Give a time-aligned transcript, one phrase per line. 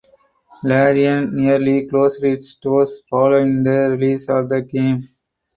[0.63, 5.07] Larian nearly closed its doors following the release of the game.